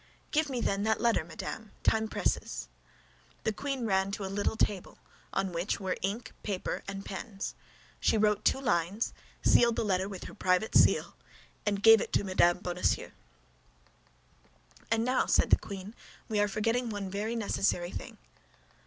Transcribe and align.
"Give 0.31 0.49
me 0.49 0.61
then, 0.61 0.81
that 0.81 0.99
letter, 0.99 1.23
madame; 1.23 1.73
time 1.83 2.07
presses." 2.07 2.67
The 3.43 3.53
queen 3.53 3.85
ran 3.85 4.09
to 4.13 4.25
a 4.25 4.33
little 4.33 4.57
table, 4.57 4.97
on 5.31 5.51
which 5.51 5.79
were 5.79 5.95
ink, 6.01 6.31
paper, 6.41 6.81
and 6.87 7.05
pens. 7.05 7.53
She 7.99 8.17
wrote 8.17 8.43
two 8.43 8.59
lines, 8.59 9.13
sealed 9.43 9.75
the 9.75 9.85
letter 9.85 10.09
with 10.09 10.23
her 10.23 10.33
private 10.33 10.73
seal, 10.75 11.13
and 11.67 11.83
gave 11.83 12.01
it 12.01 12.11
to 12.13 12.23
Mme. 12.23 12.61
Bonacieux. 12.63 13.11
"And 14.89 15.05
now," 15.05 15.27
said 15.27 15.51
the 15.51 15.55
queen, 15.59 15.93
"we 16.27 16.39
are 16.39 16.47
forgetting 16.47 16.89
one 16.89 17.11
very 17.11 17.35
necessary 17.35 17.91
thing." 17.91 18.17